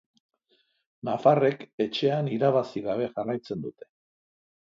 [1.09, 3.89] Nafarrek etxean irabazi gabe jarraitzen dute.